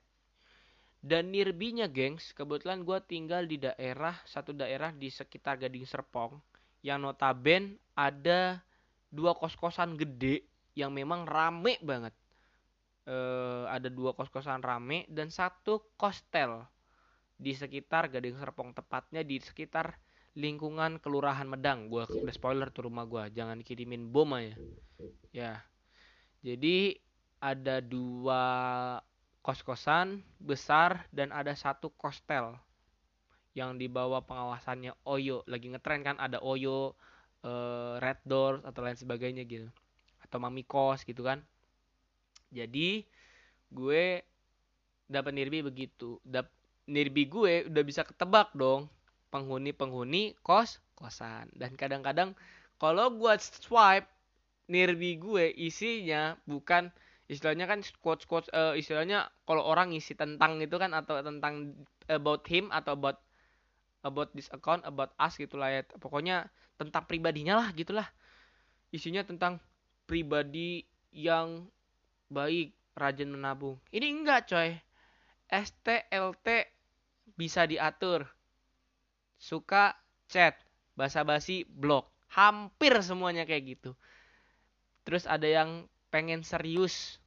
dan 1.01 1.33
Nirbinya 1.33 1.89
gengs 1.89 2.37
kebetulan 2.37 2.85
gue 2.85 2.99
tinggal 3.09 3.49
di 3.49 3.57
daerah 3.57 4.19
satu 4.29 4.53
daerah 4.53 4.93
di 4.93 5.09
sekitar 5.09 5.57
Gading 5.57 5.87
Serpong 5.87 6.37
yang 6.83 7.03
notaben 7.03 7.79
ada 7.95 8.63
dua 9.11 9.35
kos-kosan 9.35 9.97
gede 9.99 10.45
yang 10.79 10.95
memang 10.95 11.27
rame 11.27 11.81
banget. 11.83 12.15
E, 13.09 13.17
ada 13.67 13.89
dua 13.91 14.15
kos-kosan 14.15 14.63
rame 14.63 15.09
dan 15.11 15.33
satu 15.33 15.83
kostel 15.99 16.63
di 17.39 17.55
sekitar 17.55 18.11
Gading 18.11 18.37
Serpong 18.37 18.75
tepatnya 18.75 19.23
di 19.23 19.39
sekitar 19.39 19.95
lingkungan 20.35 20.99
Kelurahan 20.99 21.47
Medang. 21.47 21.87
Gue 21.87 22.05
udah 22.05 22.35
spoiler 22.35 22.69
tuh 22.75 22.91
rumah 22.91 23.07
gue 23.07 23.31
jangan 23.33 23.63
kirimin 23.63 24.11
bom 24.11 24.35
aja. 24.35 24.59
Ya. 25.31 25.63
Jadi 26.43 26.99
ada 27.39 27.79
dua 27.79 28.43
kos-kosan 29.43 30.27
besar 30.43 31.07
dan 31.15 31.31
ada 31.31 31.55
satu 31.55 31.95
kostel 31.95 32.59
yang 33.55 33.79
di 33.79 33.87
bawah 33.87 34.23
pengawasannya 34.27 34.95
Oyo. 35.07 35.47
Lagi 35.47 35.71
ngetren 35.71 36.03
kan 36.03 36.19
ada 36.19 36.43
Oyo 36.43 36.95
uh, 37.47 37.99
Red 38.03 38.23
Doors 38.27 38.63
atau 38.67 38.83
lain 38.83 38.99
sebagainya 38.99 39.47
gitu. 39.47 39.71
Atau 40.23 40.43
Mami 40.43 40.67
Kos 40.67 41.07
gitu 41.07 41.23
kan. 41.27 41.43
Jadi 42.51 43.03
gue 43.71 44.23
dapat 45.11 45.33
nirbi 45.35 45.63
begitu. 45.63 46.23
Dap 46.23 46.51
nirbi 46.89 47.29
gue 47.29 47.69
udah 47.69 47.83
bisa 47.85 48.03
ketebak 48.03 48.51
dong. 48.57 48.89
Penghuni-penghuni 49.29 50.41
kos 50.41 50.81
kosan. 50.97 51.53
Dan 51.53 51.77
kadang-kadang 51.77 52.33
kalau 52.81 53.13
gue 53.13 53.35
swipe 53.39 54.09
nirbi 54.69 55.21
gue 55.21 55.53
isinya 55.55 56.37
bukan 56.49 56.89
istilahnya 57.29 57.69
kan 57.69 57.85
quotes 58.01 58.25
quotes 58.25 58.49
uh, 58.57 58.73
istilahnya 58.73 59.29
kalau 59.45 59.65
orang 59.65 59.93
ngisi 59.93 60.17
tentang 60.17 60.61
itu 60.65 60.81
kan 60.81 60.97
atau 60.97 61.21
tentang 61.21 61.77
about 62.09 62.49
him 62.49 62.73
atau 62.73 62.97
about 62.97 63.21
about 64.01 64.33
this 64.33 64.49
account 64.57 64.81
about 64.89 65.13
us 65.21 65.37
gitulah 65.37 65.69
ya. 65.69 65.85
Pokoknya 66.01 66.49
tentang 66.81 67.05
pribadinya 67.05 67.61
lah 67.61 67.69
gitulah 67.77 68.09
isinya 68.89 69.21
tentang 69.21 69.61
pribadi 70.09 70.89
yang 71.13 71.69
baik 72.33 72.73
rajin 72.97 73.33
menabung. 73.33 73.77
Ini 73.93 74.07
enggak 74.09 74.49
coy. 74.49 74.81
STLT 75.49 76.78
bisa 77.35 77.67
diatur. 77.67 78.25
Suka 79.37 79.99
chat 80.31 80.57
basa-basi 80.95 81.67
blog. 81.69 82.07
Hampir 82.29 82.95
semuanya 83.01 83.49
kayak 83.49 83.79
gitu. 83.79 83.93
Terus 85.03 85.25
ada 85.25 85.49
yang 85.49 85.89
pengen 86.13 86.45
serius. 86.45 87.19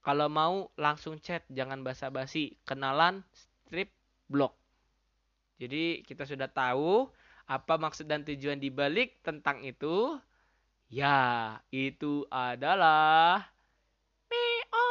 Kalau 0.00 0.26
mau 0.32 0.70
langsung 0.78 1.18
chat 1.18 1.46
jangan 1.50 1.82
basa-basi. 1.82 2.58
Kenalan 2.68 3.22
strip 3.34 3.90
blog. 4.28 4.54
Jadi 5.60 6.02
kita 6.06 6.24
sudah 6.24 6.48
tahu 6.48 7.10
apa 7.50 7.74
maksud 7.76 8.08
dan 8.08 8.22
tujuan 8.24 8.58
dibalik 8.58 9.20
tentang 9.20 9.60
itu. 9.62 10.18
Ya 10.90 11.54
itu 11.70 12.26
adalah 12.34 13.46
BO 14.26 14.90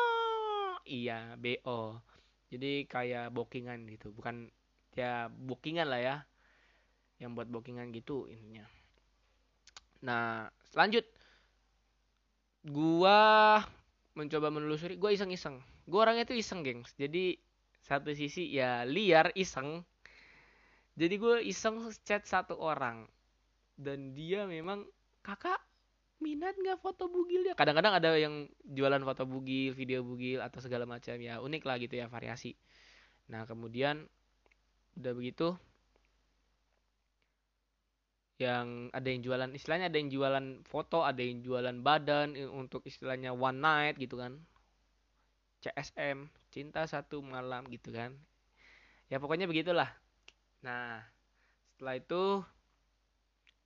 iya 0.87 1.35
BO 1.35 2.08
jadi 2.49 2.85
kayak 2.89 3.33
bookingan 3.33 3.85
gitu 3.89 4.09
bukan 4.13 4.49
ya 4.97 5.29
bookingan 5.29 5.87
lah 5.89 6.01
ya 6.01 6.15
yang 7.21 7.37
buat 7.37 7.45
bookingan 7.51 7.93
gitu 7.93 8.25
intinya. 8.31 8.65
Nah 10.01 10.49
selanjut 10.71 11.05
gua 12.65 13.59
mencoba 14.17 14.49
menelusuri 14.49 14.97
gua 14.97 15.13
iseng-iseng. 15.13 15.61
Gua 15.85 16.09
orangnya 16.09 16.25
tuh 16.25 16.37
iseng 16.37 16.65
gengs. 16.65 16.91
Jadi 16.97 17.37
satu 17.83 18.11
sisi 18.13 18.49
ya 18.53 18.85
liar 18.85 19.31
iseng. 19.33 19.81
Jadi 20.99 21.15
gue 21.15 21.35
iseng 21.47 21.79
chat 22.03 22.27
satu 22.27 22.59
orang. 22.59 23.07
Dan 23.79 24.11
dia 24.11 24.43
memang 24.43 24.83
kakak 25.23 25.57
minat 26.19 26.55
nggak 26.55 26.79
foto 26.83 27.07
bugil 27.07 27.47
ya? 27.47 27.55
Kadang-kadang 27.55 27.95
ada 27.99 28.15
yang 28.19 28.47
jualan 28.63 29.01
foto 29.03 29.23
bugil 29.23 29.71
video 29.75 30.03
bugil 30.03 30.43
atau 30.43 30.59
segala 30.59 30.83
macam. 30.83 31.15
Ya 31.19 31.39
unik 31.39 31.63
lah 31.63 31.75
gitu 31.79 31.95
ya 31.95 32.11
variasi. 32.11 32.55
Nah 33.31 33.47
kemudian 33.47 34.07
udah 34.99 35.13
begitu 35.15 35.55
yang 38.39 38.87
ada 38.95 39.07
yang 39.11 39.19
jualan 39.19 39.51
istilahnya 39.51 39.91
ada 39.91 39.99
yang 39.99 40.11
jualan 40.11 40.63
foto 40.63 41.03
ada 41.03 41.19
yang 41.19 41.43
jualan 41.43 41.75
badan 41.83 42.39
untuk 42.55 42.87
istilahnya 42.87 43.35
one 43.35 43.59
night 43.59 43.95
gitu 43.99 44.19
kan. 44.19 44.39
CSM 45.59 46.31
cinta 46.51 46.87
satu 46.87 47.19
malam 47.19 47.67
gitu 47.67 47.91
kan. 47.91 48.15
Ya 49.11 49.19
pokoknya 49.19 49.47
begitulah. 49.47 49.91
Nah 50.63 51.03
setelah 51.75 51.95
itu 51.95 52.23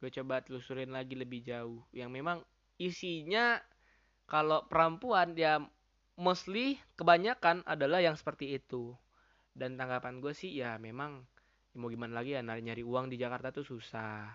gue 0.04 0.12
coba 0.20 0.44
telusurin 0.44 0.92
lagi 0.92 1.16
lebih 1.16 1.48
jauh. 1.48 1.80
Yang 1.96 2.12
memang 2.12 2.38
isinya 2.76 3.56
kalau 4.28 4.68
perempuan 4.68 5.32
ya 5.32 5.64
mostly 6.20 6.76
kebanyakan 7.00 7.64
adalah 7.64 8.04
yang 8.04 8.20
seperti 8.20 8.60
itu. 8.60 8.92
Dan 9.56 9.80
tanggapan 9.80 10.20
gue 10.20 10.36
sih 10.36 10.52
ya 10.52 10.76
memang 10.76 11.24
ya 11.72 11.78
mau 11.80 11.88
gimana 11.88 12.20
lagi 12.20 12.36
ya 12.36 12.44
nyari 12.44 12.68
nyari 12.68 12.84
uang 12.84 13.08
di 13.08 13.16
Jakarta 13.16 13.56
tuh 13.56 13.64
susah. 13.64 14.28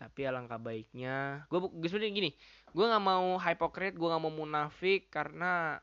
Tapi 0.00 0.24
alangkah 0.24 0.56
baiknya 0.56 1.44
gue 1.52 1.60
gue 1.60 1.88
sebenarnya 1.92 2.12
gini 2.16 2.30
gue 2.72 2.84
nggak 2.84 3.04
mau 3.04 3.36
hypocrite 3.36 3.96
gue 3.96 4.08
nggak 4.08 4.24
mau 4.24 4.32
munafik 4.32 5.08
karena 5.08 5.80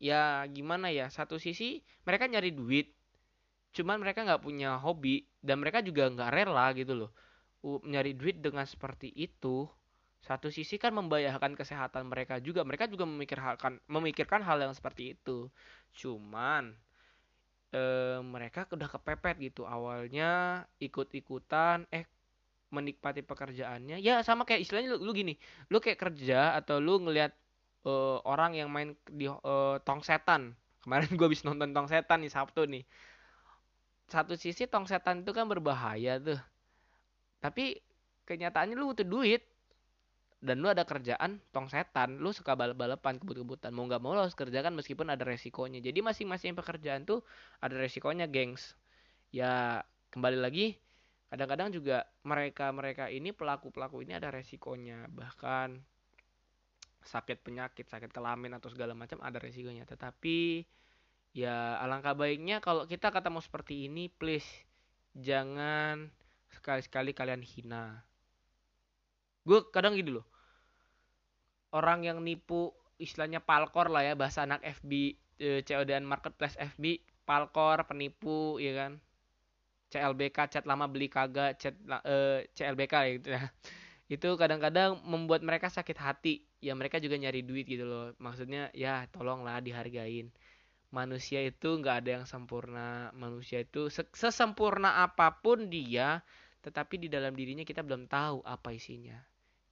ya 0.00 0.44
gimana 0.48 0.88
ya 0.88 1.12
satu 1.12 1.36
sisi 1.36 1.84
mereka 2.08 2.24
nyari 2.28 2.48
duit 2.48 2.96
cuman 3.76 4.00
mereka 4.00 4.24
nggak 4.24 4.40
punya 4.40 4.80
hobi 4.80 5.28
dan 5.44 5.60
mereka 5.60 5.84
juga 5.84 6.08
nggak 6.08 6.32
rela 6.32 6.72
gitu 6.72 6.96
loh 6.96 7.12
nyari 7.62 8.18
duit 8.18 8.42
dengan 8.42 8.66
seperti 8.66 9.10
itu 9.14 9.70
satu 10.22 10.54
sisi 10.54 10.78
kan 10.78 10.94
membahayakan 10.94 11.58
kesehatan 11.58 12.06
mereka 12.06 12.38
juga. 12.38 12.62
Mereka 12.62 12.86
juga 12.86 13.02
memikirkan 13.10 13.82
memikirkan 13.90 14.40
hal 14.46 14.62
yang 14.62 14.70
seperti 14.70 15.18
itu. 15.18 15.50
Cuman 15.98 16.78
e, 17.74 17.82
mereka 18.22 18.70
udah 18.70 18.86
kepepet 18.86 19.36
gitu. 19.42 19.66
Awalnya 19.66 20.62
ikut-ikutan 20.78 21.90
eh 21.90 22.06
menikmati 22.70 23.26
pekerjaannya. 23.26 23.98
Ya 23.98 24.22
sama 24.22 24.46
kayak 24.46 24.62
istilahnya 24.62 24.94
lu, 24.94 25.10
lu 25.10 25.12
gini 25.12 25.34
lu 25.68 25.82
kayak 25.82 25.98
kerja 25.98 26.54
atau 26.54 26.78
lu 26.78 27.02
ngelihat 27.02 27.34
uh, 27.84 28.22
orang 28.24 28.56
yang 28.56 28.70
main 28.70 28.94
di 29.10 29.26
uh, 29.26 29.76
tong 29.82 30.06
setan. 30.06 30.54
Kemarin 30.86 31.10
gue 31.18 31.26
habis 31.26 31.42
nonton 31.42 31.74
tong 31.74 31.90
setan 31.90 32.22
nih 32.22 32.30
sabtu 32.30 32.62
nih. 32.70 32.86
Satu 34.06 34.38
sisi 34.38 34.70
tong 34.70 34.86
setan 34.86 35.26
itu 35.26 35.34
kan 35.34 35.50
berbahaya 35.50 36.22
tuh 36.22 36.38
tapi 37.42 37.82
kenyataannya 38.22 38.78
lu 38.78 38.94
butuh 38.94 39.04
duit. 39.04 39.42
Dan 40.42 40.58
lu 40.58 40.66
ada 40.66 40.82
kerjaan 40.82 41.38
tong 41.54 41.70
setan. 41.70 42.18
Lu 42.18 42.34
suka 42.34 42.58
balap-balapan 42.58 43.18
kebut-kebutan. 43.22 43.70
Mau 43.70 43.86
nggak 43.86 44.02
mau 44.02 44.10
lo 44.10 44.26
harus 44.26 44.34
kerjakan 44.34 44.74
meskipun 44.74 45.06
ada 45.06 45.22
resikonya. 45.22 45.78
Jadi 45.78 46.02
masing-masing 46.02 46.58
pekerjaan 46.58 47.06
tuh 47.06 47.22
ada 47.62 47.78
resikonya 47.78 48.26
gengs. 48.26 48.74
Ya 49.30 49.86
kembali 50.10 50.42
lagi 50.42 50.74
kadang-kadang 51.30 51.72
juga 51.72 52.04
mereka 52.26 52.68
mereka 52.74 53.06
ini 53.06 53.30
pelaku 53.30 53.70
pelaku 53.70 54.02
ini 54.02 54.18
ada 54.18 54.34
resikonya. 54.34 55.06
Bahkan 55.14 55.78
sakit 57.06 57.38
penyakit 57.42 57.86
sakit 57.86 58.10
kelamin 58.10 58.58
atau 58.58 58.66
segala 58.66 58.98
macam 58.98 59.22
ada 59.22 59.38
resikonya. 59.38 59.86
Tetapi 59.86 60.66
ya 61.38 61.78
alangkah 61.78 62.18
baiknya 62.18 62.58
kalau 62.58 62.82
kita 62.90 63.14
ketemu 63.14 63.38
seperti 63.38 63.86
ini 63.86 64.10
please 64.10 64.66
jangan 65.14 66.10
sekali-sekali 66.54 67.16
kalian 67.16 67.42
hina. 67.42 68.04
Gue 69.42 69.64
kadang 69.74 69.98
gitu 69.98 70.20
loh. 70.20 70.26
Orang 71.72 72.04
yang 72.04 72.20
nipu 72.20 72.70
istilahnya 73.00 73.40
palkor 73.42 73.88
lah 73.88 74.04
ya 74.04 74.14
bahasa 74.14 74.44
anak 74.44 74.62
FB 74.62 74.92
e, 75.40 75.48
COD 75.64 75.90
marketplace 76.04 76.54
FB 76.60 77.02
palkor 77.24 77.82
penipu 77.88 78.60
ya 78.60 78.86
kan? 78.86 78.92
CLBK 79.92 80.38
chat 80.48 80.64
lama 80.64 80.88
beli 80.88 81.08
kagak 81.08 81.58
chat 81.58 81.74
e, 82.04 82.46
CLBK 82.54 82.94
gitu 83.20 83.28
ya. 83.34 83.42
Itu 84.14 84.36
kadang-kadang 84.36 85.00
membuat 85.08 85.40
mereka 85.40 85.72
sakit 85.72 85.96
hati. 85.96 86.44
Ya 86.62 86.76
mereka 86.76 87.02
juga 87.02 87.16
nyari 87.18 87.42
duit 87.42 87.64
gitu 87.66 87.88
loh. 87.88 88.12
Maksudnya 88.20 88.68
ya 88.76 89.08
tolonglah 89.10 89.58
dihargain 89.64 90.30
manusia 90.92 91.40
itu 91.42 91.80
nggak 91.80 91.96
ada 92.04 92.10
yang 92.20 92.26
sempurna. 92.28 93.10
Manusia 93.16 93.64
itu 93.64 93.88
sesempurna 94.12 95.02
apa 95.02 95.40
pun 95.40 95.66
dia 95.72 96.20
tetapi 96.62 96.94
di 96.94 97.08
dalam 97.10 97.34
dirinya 97.34 97.66
kita 97.66 97.82
belum 97.82 98.06
tahu 98.06 98.46
apa 98.46 98.70
isinya. 98.70 99.18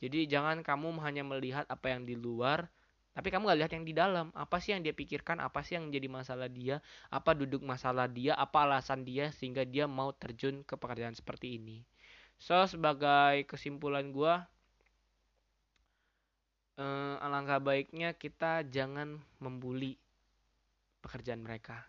Jadi 0.02 0.26
jangan 0.26 0.64
kamu 0.66 0.98
hanya 1.06 1.22
melihat 1.22 1.62
apa 1.70 1.92
yang 1.92 2.02
di 2.02 2.18
luar, 2.18 2.66
tapi 3.14 3.30
kamu 3.30 3.46
gak 3.46 3.60
lihat 3.62 3.72
yang 3.76 3.84
di 3.86 3.94
dalam. 3.94 4.34
Apa 4.34 4.58
sih 4.58 4.74
yang 4.74 4.82
dia 4.82 4.90
pikirkan, 4.90 5.38
apa 5.38 5.62
sih 5.62 5.78
yang 5.78 5.92
jadi 5.92 6.10
masalah 6.10 6.50
dia, 6.50 6.82
apa 7.14 7.36
duduk 7.36 7.62
masalah 7.62 8.10
dia, 8.10 8.34
apa 8.34 8.66
alasan 8.66 9.06
dia 9.06 9.30
sehingga 9.30 9.62
dia 9.62 9.86
mau 9.86 10.10
terjun 10.10 10.66
ke 10.66 10.74
pekerjaan 10.74 11.14
seperti 11.14 11.60
ini. 11.60 11.84
So 12.40 12.56
sebagai 12.66 13.44
kesimpulan 13.46 14.10
gue, 14.10 14.34
eh, 16.80 17.14
alangkah 17.22 17.60
baiknya 17.60 18.16
kita 18.16 18.64
jangan 18.66 19.20
membuli 19.38 20.00
pekerjaan 21.00 21.42
mereka. 21.42 21.84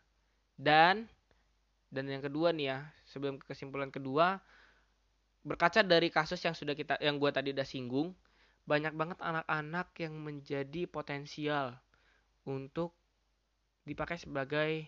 Dan 0.56 1.08
dan 1.92 2.08
yang 2.08 2.24
kedua 2.24 2.56
nih 2.56 2.72
ya, 2.72 2.80
sebelum 3.04 3.36
kesimpulan 3.44 3.92
kedua, 3.92 4.40
berkaca 5.44 5.84
dari 5.84 6.08
kasus 6.08 6.40
yang 6.42 6.56
sudah 6.56 6.72
kita 6.72 6.96
yang 7.04 7.20
gue 7.20 7.32
tadi 7.34 7.52
udah 7.52 7.68
singgung 7.68 8.16
banyak 8.62 8.94
banget 8.94 9.18
anak-anak 9.20 9.88
yang 9.98 10.14
menjadi 10.22 10.86
potensial 10.86 11.76
untuk 12.46 12.94
dipakai 13.82 14.22
sebagai 14.22 14.86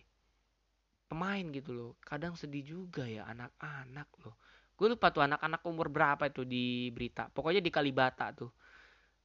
pemain 1.09 1.43
gitu 1.49 1.73
loh. 1.73 1.91
Kadang 1.99 2.37
sedih 2.37 2.61
juga 2.63 3.09
ya 3.09 3.25
anak-anak 3.27 4.09
loh. 4.21 4.37
Gue 4.77 4.93
lupa 4.93 5.09
tuh 5.09 5.25
anak-anak 5.25 5.61
umur 5.65 5.89
berapa 5.89 6.23
itu 6.29 6.45
di 6.45 6.93
berita. 6.93 7.29
Pokoknya 7.33 7.61
di 7.61 7.71
Kalibata 7.73 8.29
tuh. 8.33 8.53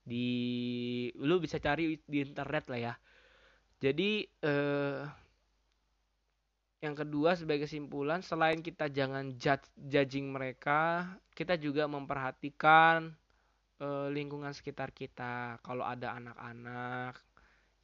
Di 0.08 0.26
lu 1.20 1.36
bisa 1.36 1.60
cari 1.60 2.00
di 2.08 2.18
internet 2.24 2.64
lah 2.72 2.80
ya 2.80 2.94
jadi 3.78 4.26
eh, 4.26 5.02
yang 6.78 6.94
kedua 6.94 7.34
sebagai 7.34 7.66
kesimpulan 7.66 8.22
selain 8.22 8.62
kita 8.62 8.86
jangan 8.86 9.34
judge, 9.34 9.66
judging 9.74 10.30
mereka 10.30 11.10
kita 11.34 11.58
juga 11.58 11.90
memperhatikan 11.90 13.14
uh, 13.82 14.06
lingkungan 14.10 14.54
sekitar 14.54 14.94
kita. 14.94 15.58
Kalau 15.62 15.82
ada 15.86 16.14
anak-anak 16.18 17.18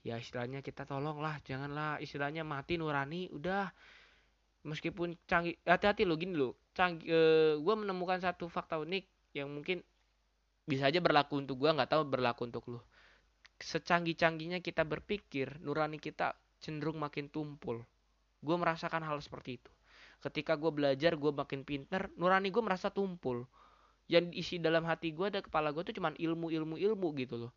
ya 0.04 0.20
istilahnya 0.20 0.60
kita 0.60 0.84
tolonglah 0.84 1.40
janganlah 1.42 1.98
istilahnya 1.98 2.46
mati 2.46 2.78
nurani 2.78 3.30
udah. 3.34 3.70
Meskipun 4.64 5.18
canggih 5.28 5.60
hati-hati 5.66 6.08
lo 6.08 6.16
gini 6.16 6.34
lo 6.38 6.56
canggih 6.72 7.06
uh, 7.06 7.14
eh, 7.14 7.52
gue 7.60 7.74
menemukan 7.76 8.16
satu 8.18 8.48
fakta 8.48 8.80
unik 8.80 9.36
yang 9.36 9.50
mungkin 9.52 9.84
bisa 10.64 10.88
aja 10.88 10.98
berlaku 11.04 11.44
untuk 11.44 11.60
gue 11.60 11.68
nggak 11.68 11.90
tahu 11.92 12.02
berlaku 12.08 12.48
untuk 12.48 12.64
lo 12.72 12.80
secanggih-canggihnya 13.60 14.58
kita 14.64 14.82
berpikir 14.82 15.62
nurani 15.62 16.02
kita 16.02 16.34
cenderung 16.58 16.98
makin 16.98 17.30
tumpul. 17.30 17.84
Gue 18.40 18.56
merasakan 18.56 19.04
hal 19.04 19.20
seperti 19.20 19.60
itu. 19.60 19.70
Ketika 20.24 20.56
gue 20.56 20.72
belajar 20.72 21.14
gue 21.14 21.32
makin 21.32 21.62
pinter 21.62 22.08
nurani 22.16 22.48
gue 22.48 22.62
merasa 22.64 22.88
tumpul. 22.88 23.44
Yang 24.08 24.36
isi 24.36 24.56
dalam 24.60 24.84
hati 24.84 25.12
gue 25.12 25.26
ada 25.28 25.40
kepala 25.40 25.72
gue 25.72 25.84
tuh 25.84 25.96
cuman 25.96 26.16
ilmu 26.16 26.52
ilmu 26.52 26.76
ilmu 26.80 27.08
gitu 27.20 27.48
loh. 27.48 27.52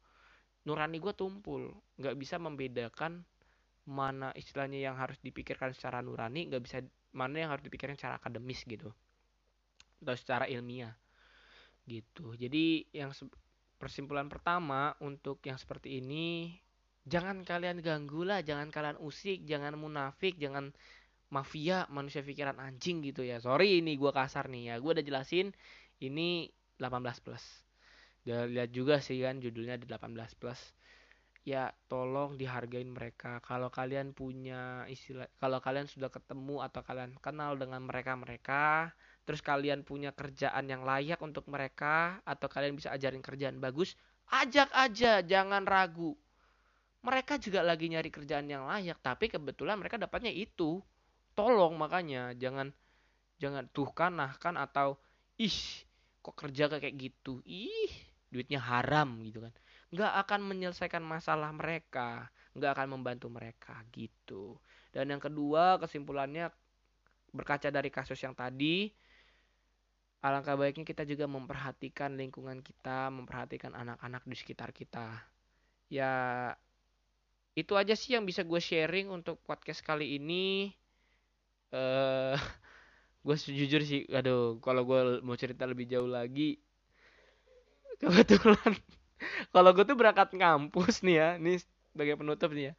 Nurani 0.67 0.99
gue 0.99 1.13
tumpul. 1.15 1.71
Nggak 1.99 2.15
bisa 2.19 2.35
membedakan 2.37 3.23
mana 3.87 4.35
istilahnya 4.35 4.91
yang 4.91 4.95
harus 4.99 5.15
dipikirkan 5.23 5.71
secara 5.71 6.03
nurani 6.03 6.51
nggak 6.51 6.59
bisa 6.59 6.83
mana 7.15 7.39
yang 7.39 7.49
harus 7.55 7.63
dipikirkan 7.63 7.95
secara 7.95 8.19
akademis 8.19 8.67
gitu. 8.67 8.91
Atau 10.03 10.15
secara 10.19 10.45
ilmiah 10.51 10.91
gitu. 11.87 12.35
Jadi 12.35 12.83
yang 12.91 13.15
persimpulan 13.77 14.27
pertama 14.27 14.93
untuk 15.05 15.41
yang 15.45 15.57
seperti 15.57 16.01
ini 16.01 16.57
jangan 17.07 17.45
kalian 17.47 17.79
ganggu 17.79 18.27
lah 18.27 18.43
jangan 18.43 18.67
kalian 18.67 18.97
usik 18.99 19.47
jangan 19.47 19.79
munafik 19.79 20.35
jangan 20.35 20.75
mafia 21.27 21.83
manusia 21.91 22.23
pikiran 22.23 22.57
anjing 22.59 23.03
gitu 23.03 23.23
ya. 23.23 23.37
Sorry 23.43 23.83
ini 23.83 23.99
gue 23.99 24.11
kasar 24.11 24.47
nih 24.47 24.73
ya. 24.73 24.75
Gue 24.79 24.95
udah 24.95 25.05
jelasin 25.05 25.51
ini 25.99 26.47
18 26.79 27.23
plus. 27.23 27.43
Udah 28.23 28.47
lihat 28.47 28.69
juga 28.71 28.99
sih 29.03 29.19
kan 29.23 29.39
judulnya 29.43 29.75
di 29.79 29.87
18 29.87 30.39
plus. 30.39 30.59
Ya 31.47 31.71
tolong 31.87 32.35
dihargain 32.35 32.91
mereka. 32.91 33.39
Kalau 33.43 33.71
kalian 33.71 34.11
punya 34.11 34.83
istilah 34.91 35.27
kalau 35.39 35.59
kalian 35.63 35.87
sudah 35.87 36.11
ketemu 36.11 36.63
atau 36.63 36.81
kalian 36.83 37.15
kenal 37.23 37.55
dengan 37.55 37.83
mereka 37.87 38.15
mereka 38.19 38.91
terus 39.27 39.43
kalian 39.43 39.83
punya 39.83 40.15
kerjaan 40.15 40.71
yang 40.71 40.87
layak 40.87 41.19
untuk 41.19 41.51
mereka 41.51 42.23
atau 42.23 42.47
kalian 42.47 42.79
bisa 42.79 42.95
ajarin 42.95 43.19
kerjaan 43.19 43.59
bagus 43.59 43.99
ajak 44.31 44.71
aja 44.75 45.23
jangan 45.23 45.63
ragu. 45.63 46.15
Mereka 47.03 47.39
juga 47.39 47.63
lagi 47.63 47.87
nyari 47.87 48.11
kerjaan 48.11 48.47
yang 48.47 48.67
layak 48.67 48.99
tapi 48.99 49.31
kebetulan 49.31 49.79
mereka 49.79 49.95
dapatnya 49.95 50.31
itu. 50.31 50.83
Tolong 51.37 51.77
makanya 51.77 52.33
jangan 52.35 52.73
jangan 53.37 53.69
tuh 53.69 53.91
kan 53.93 54.17
nah 54.17 54.33
kan 54.35 54.57
atau 54.57 54.97
ih 55.37 55.85
kok 56.19 56.35
kerja 56.35 56.67
kayak 56.67 56.95
gitu? 56.97 57.39
Ih 57.45 57.93
duitnya 58.31 58.59
haram 58.59 59.23
gitu 59.23 59.43
kan. 59.43 59.53
Nggak 59.93 60.13
akan 60.27 60.39
menyelesaikan 60.43 61.03
masalah 61.03 61.51
mereka 61.55 62.27
nggak 62.57 62.71
akan 62.73 62.87
membantu 62.99 63.29
mereka 63.29 63.77
gitu. 63.93 64.57
Dan 64.89 65.13
yang 65.13 65.21
kedua 65.21 65.77
kesimpulannya 65.77 66.49
berkaca 67.29 67.69
dari 67.69 67.93
kasus 67.93 68.17
yang 68.17 68.33
tadi 68.33 68.89
alangkah 70.21 70.57
baiknya 70.57 70.85
kita 70.87 71.03
juga 71.05 71.29
memperhatikan 71.29 72.17
lingkungan 72.17 72.59
kita 72.65 73.13
memperhatikan 73.13 73.73
anak-anak 73.77 74.23
di 74.25 74.35
sekitar 74.35 74.73
kita. 74.73 75.23
Ya 75.87 76.13
itu 77.57 77.73
aja 77.73 77.93
sih 77.97 78.13
yang 78.17 78.25
bisa 78.27 78.45
gue 78.45 78.61
sharing 78.61 79.09
untuk 79.09 79.41
podcast 79.45 79.81
kali 79.81 80.17
ini. 80.17 80.73
Eh 81.73 82.37
gue 83.27 83.35
jujur 83.35 83.83
sih 83.83 84.07
aduh 84.07 84.55
kalau 84.63 84.87
gue 84.87 85.19
mau 85.19 85.35
cerita 85.35 85.67
lebih 85.67 85.83
jauh 85.83 86.07
lagi 86.07 86.55
kebetulan 87.99 88.71
kalau 89.53 89.75
gue 89.75 89.83
tuh 89.83 89.99
berangkat 89.99 90.31
ngampus 90.31 91.03
nih 91.03 91.15
ya 91.19 91.29
nih 91.35 91.59
sebagai 91.91 92.15
penutup 92.15 92.55
nih 92.55 92.71
ya 92.71 92.73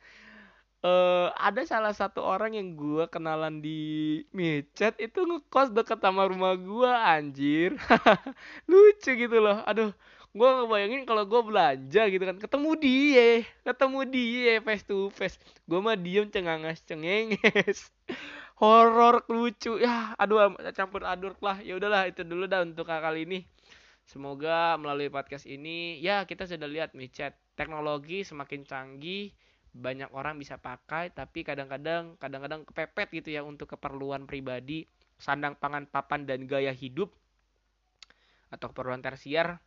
uh, 0.83 1.35
ada 1.35 1.63
salah 1.67 1.95
satu 1.95 2.23
orang 2.23 2.55
yang 2.55 2.79
gue 2.79 3.05
kenalan 3.11 3.59
di 3.59 4.23
micet 4.31 4.95
itu 5.03 5.25
ngekos 5.27 5.75
deket 5.75 5.99
sama 5.99 6.29
rumah 6.31 6.55
gue 6.55 6.91
anjir. 6.91 7.75
Lucu 8.71 9.11
gitu 9.15 9.39
loh. 9.43 9.63
Aduh 9.67 9.91
gue 10.29 10.45
ngebayangin 10.49 11.03
kalau 11.09 11.25
gue 11.27 11.41
belanja 11.43 12.03
gitu 12.07 12.23
kan. 12.23 12.37
Ketemu 12.39 12.71
dia 12.79 13.29
ketemu 13.67 13.99
dia 14.07 14.55
face 14.63 14.85
to 14.87 15.11
face. 15.15 15.37
Gue 15.67 15.81
mah 15.83 15.99
diem 15.99 16.29
cengangas 16.31 16.85
cengenges. 16.87 17.91
Horor 18.61 19.23
lucu. 19.31 19.79
Ya 19.79 20.15
aduh 20.19 20.55
campur 20.75 21.07
aduk 21.07 21.39
lah. 21.43 21.59
Ya 21.63 21.79
udahlah 21.79 22.11
itu 22.11 22.23
dulu 22.23 22.47
dah 22.47 22.63
untuk 22.63 22.87
kali 22.87 23.27
ini. 23.27 23.41
Semoga 24.09 24.81
melalui 24.81 25.13
podcast 25.13 25.45
ini 25.45 26.01
ya 26.01 26.25
kita 26.25 26.49
sudah 26.49 26.65
lihat 26.65 26.97
micet. 26.97 27.37
Teknologi 27.59 28.23
semakin 28.23 28.63
canggih 28.63 29.35
banyak 29.79 30.11
orang 30.11 30.35
bisa 30.37 30.59
pakai 30.59 31.15
tapi 31.15 31.47
kadang-kadang 31.47 32.19
kadang-kadang 32.19 32.67
kepepet 32.67 33.23
gitu 33.23 33.29
ya 33.31 33.47
untuk 33.47 33.71
keperluan 33.79 34.27
pribadi 34.27 34.85
sandang 35.19 35.55
pangan 35.55 35.87
papan 35.87 36.27
dan 36.27 36.51
gaya 36.51 36.75
hidup 36.75 37.15
atau 38.51 38.67
keperluan 38.75 38.99
tersier 38.99 39.63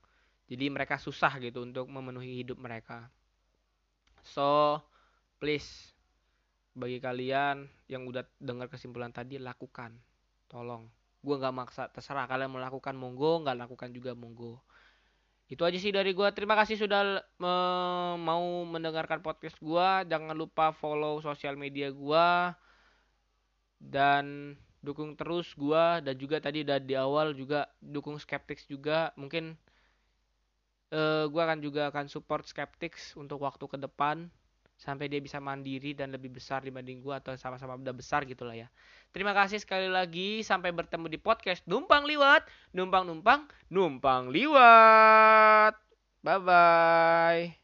jadi 0.52 0.68
mereka 0.68 1.00
susah 1.00 1.40
gitu 1.40 1.64
untuk 1.64 1.88
memenuhi 1.88 2.44
hidup 2.44 2.60
mereka. 2.60 3.08
So 4.28 4.84
please 5.40 5.96
bagi 6.76 7.00
kalian 7.00 7.72
yang 7.88 8.04
udah 8.04 8.28
dengar 8.36 8.68
kesimpulan 8.68 9.16
tadi 9.16 9.40
lakukan. 9.40 9.96
Tolong. 10.52 10.92
Gue 11.24 11.40
nggak 11.40 11.56
maksa 11.56 11.88
terserah 11.88 12.28
kalian 12.28 12.52
melakukan 12.52 13.00
monggo. 13.00 13.40
Nggak 13.48 13.64
lakukan 13.64 13.96
juga 13.96 14.12
monggo 14.12 14.60
itu 15.52 15.62
aja 15.68 15.76
sih 15.76 15.92
dari 15.92 16.16
gue 16.16 16.28
terima 16.32 16.56
kasih 16.56 16.80
sudah 16.80 17.20
me 17.36 17.54
mau 18.24 18.64
mendengarkan 18.64 19.20
podcast 19.20 19.60
gue 19.60 19.90
jangan 20.08 20.32
lupa 20.32 20.72
follow 20.72 21.20
sosial 21.20 21.60
media 21.60 21.92
gue 21.92 22.30
dan 23.84 24.56
dukung 24.82 25.14
terus 25.14 25.54
gue 25.54 25.86
dan 26.02 26.16
juga 26.18 26.42
tadi 26.42 26.66
dari 26.66 26.88
di 26.88 26.98
awal 26.98 27.38
juga 27.38 27.70
dukung 27.78 28.18
skeptics 28.18 28.66
juga. 28.66 29.14
Mungkin 29.14 29.54
uh, 30.92 31.26
gue 31.30 31.42
akan 31.42 31.60
juga 31.64 31.90
akan 31.90 32.06
support 32.12 32.44
Skeptics 32.46 33.16
untuk 33.16 33.42
waktu 33.42 33.66
ke 33.66 33.78
depan 33.80 34.28
sampai 34.82 35.06
dia 35.06 35.22
bisa 35.22 35.38
mandiri 35.38 35.94
dan 35.94 36.10
lebih 36.10 36.34
besar 36.34 36.66
dibanding 36.66 37.06
gue 37.06 37.14
atau 37.14 37.38
sama-sama 37.38 37.78
udah 37.78 37.94
besar 37.94 38.26
gitu 38.26 38.42
lah 38.42 38.58
ya. 38.58 38.68
Terima 39.14 39.38
kasih 39.38 39.62
sekali 39.62 39.86
lagi 39.86 40.42
sampai 40.42 40.74
bertemu 40.74 41.06
di 41.06 41.22
podcast 41.22 41.62
Numpang 41.70 42.10
Liwat, 42.10 42.50
Numpang 42.74 43.06
Numpang, 43.06 43.46
Numpang 43.70 44.34
Liwat. 44.34 45.78
Bye 46.26 46.42
bye. 46.42 47.62